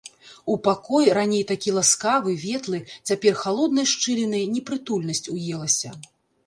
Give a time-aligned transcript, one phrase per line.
[0.53, 2.79] У пакой, раней такі ласкавы, ветлы,
[3.11, 5.89] цяпер халоднай шчылінай непрытульнасць уелася.